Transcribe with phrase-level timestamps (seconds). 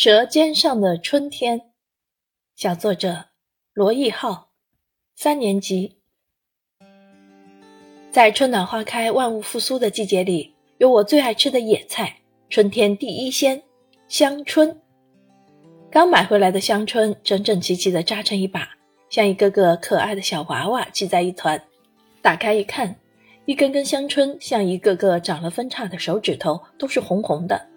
[0.00, 1.72] 舌尖上的春天，
[2.54, 3.24] 小作者
[3.72, 4.50] 罗毅浩，
[5.16, 5.98] 三年级。
[8.12, 13.60] 在春暖花开、万物复苏的季节里，有我最爱吃的野菜——春天第一鲜
[14.06, 14.80] 香椿。
[15.90, 18.68] 刚买回来的香椿，整整齐齐地扎成一把，
[19.10, 21.60] 像一个个可爱的小娃娃挤在一团。
[22.22, 22.94] 打开一看，
[23.46, 27.68] 一根根香椿像一个个长了分叉的手指头，都是红红的。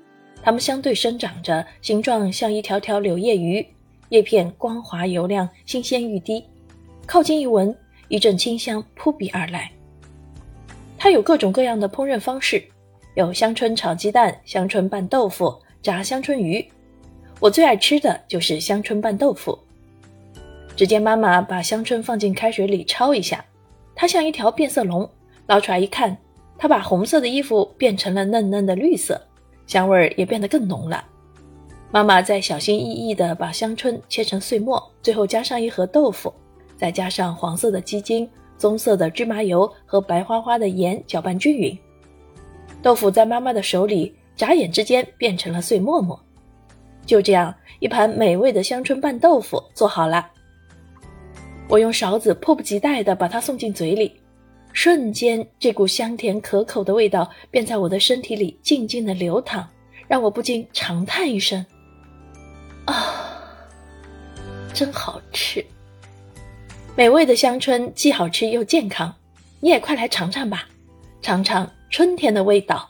[0.43, 3.65] 它们相对生长着，形状像一条条柳叶鱼，
[4.09, 6.43] 叶片光滑油亮，新鲜欲滴。
[7.05, 7.75] 靠近一闻，
[8.07, 9.71] 一阵清香扑鼻而来。
[10.97, 12.63] 它有各种各样的烹饪方式，
[13.15, 16.65] 有香椿炒鸡蛋、香椿拌豆腐、炸香椿鱼。
[17.39, 19.57] 我最爱吃的就是香椿拌豆腐。
[20.75, 23.43] 只见妈妈把香椿放进开水里焯一下，
[23.93, 25.07] 它像一条变色龙。
[25.47, 26.17] 捞出来一看，
[26.57, 29.21] 它把红色的衣服变成了嫩嫩的绿色。
[29.71, 31.01] 香味儿也变得更浓了。
[31.91, 36.33] 妈妈在小心翼翼地把香椿切成碎末，最后加上一盒豆腐，
[36.75, 41.77] 再加上黄色的鸡精、棕色的芝麻油和白花花的盐，搅拌均匀。
[42.81, 46.19] 豆腐在妈妈的手里眨眼之间变成了碎沫沫。
[47.05, 50.29] 就这样，一盘美味的香椿拌豆腐做好了。
[51.69, 54.20] 我用勺子迫不及待地把它送进嘴里。
[54.73, 59.67] 瞬间，这股香甜可口的味道便在我的身体里静静的流淌，
[60.07, 61.65] 让我不禁长叹一声
[62.85, 63.41] ：“啊，
[64.73, 65.65] 真好吃！
[66.95, 69.13] 美味的香椿既好吃又健康，
[69.59, 70.67] 你也快来尝尝吧，
[71.21, 72.89] 尝尝春天的味道。”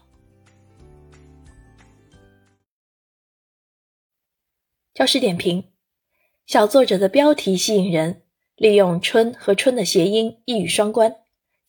[4.93, 5.63] 教师点评：
[6.45, 8.21] 小作者的标题吸引人，
[8.55, 11.15] 利用“春”和“春”的谐音，一语双关。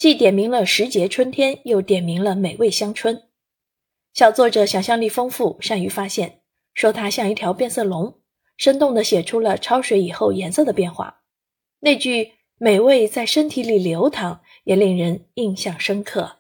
[0.03, 3.23] 既点明了时节春天，又点明了美味香椿。
[4.13, 6.41] 小作者想象力丰富，善于发现，
[6.75, 8.19] 说它像一条变色龙，
[8.57, 11.23] 生动地写出了焯水以后颜色的变化。
[11.79, 16.39] 那句“美味在身体里流淌”也令人印象深刻。